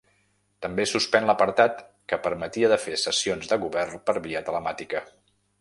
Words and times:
També 0.65 0.85
suspèn 0.91 1.27
l’apartat 1.31 1.83
que 2.13 2.19
permetia 2.29 2.71
de 2.73 2.81
fer 2.89 2.97
sessions 3.05 3.53
de 3.53 3.63
govern 3.67 4.03
per 4.09 4.21
via 4.29 4.47
telemàtica. 4.49 5.05